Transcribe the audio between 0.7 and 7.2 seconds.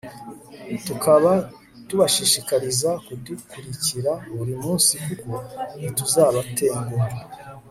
tukaba tubashishikariza kudukurikira buri munsi kuko ntituzabatenguha